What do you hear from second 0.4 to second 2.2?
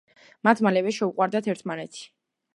მათ მალევე შეუყვარდათ ერთმანეთი.